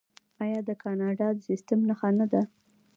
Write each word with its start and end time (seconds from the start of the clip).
آیا 0.43 0.59
دا 0.61 0.67
د 0.69 0.79
کاناډا 0.83 1.27
د 1.35 1.39
سیستم 1.47 1.79
نښه 1.87 2.09
نه 2.19 2.25
ده؟ 2.31 2.41